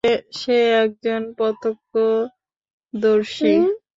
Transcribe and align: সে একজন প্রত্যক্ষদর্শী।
সে 0.37 0.57
একজন 0.83 1.21
প্রত্যক্ষদর্শী। 1.37 2.03